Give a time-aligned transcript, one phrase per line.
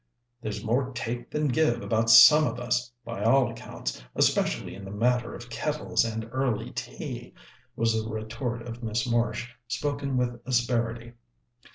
[0.41, 4.89] "There's more take than give about some of us, by all accounts, especially in the
[4.89, 7.35] matter of kettles and early tea,"
[7.75, 11.13] was the retort of Miss Marsh, spoken with asperity.